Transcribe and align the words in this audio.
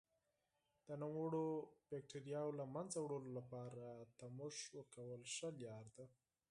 د 0.87 0.89
نوموړو 1.01 1.45
بکټریاوو 1.89 2.57
له 2.59 2.65
منځه 2.75 2.97
وړلو 3.01 3.31
لپاره 3.39 3.85
تودوخه 4.19 4.69
ورکول 4.75 5.21
ښه 5.35 5.49
لاره 5.63 5.91
ده. 5.97 6.05